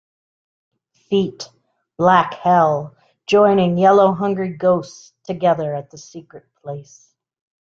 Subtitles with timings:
[1.09, 1.47] Feet:
[1.99, 2.95] black-hell,
[3.27, 7.13] joining yellow-hungry-ghosts together at the secret place.